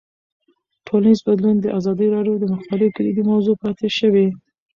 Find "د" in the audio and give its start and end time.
1.61-1.65, 2.41-2.45